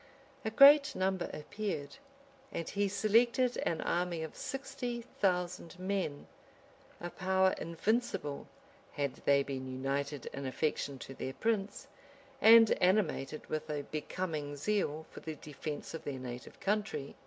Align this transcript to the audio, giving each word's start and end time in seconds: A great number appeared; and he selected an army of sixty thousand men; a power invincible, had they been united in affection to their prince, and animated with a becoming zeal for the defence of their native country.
A 0.43 0.49
great 0.49 0.95
number 0.95 1.29
appeared; 1.31 1.97
and 2.51 2.67
he 2.67 2.87
selected 2.87 3.55
an 3.57 3.81
army 3.81 4.23
of 4.23 4.35
sixty 4.35 5.03
thousand 5.03 5.77
men; 5.77 6.25
a 6.99 7.11
power 7.11 7.53
invincible, 7.59 8.47
had 8.93 9.13
they 9.25 9.43
been 9.43 9.67
united 9.71 10.25
in 10.33 10.47
affection 10.47 10.97
to 10.97 11.13
their 11.13 11.33
prince, 11.33 11.87
and 12.41 12.71
animated 12.81 13.45
with 13.45 13.69
a 13.69 13.83
becoming 13.83 14.55
zeal 14.55 15.05
for 15.11 15.19
the 15.19 15.35
defence 15.35 15.93
of 15.93 16.03
their 16.03 16.17
native 16.17 16.59
country. 16.59 17.15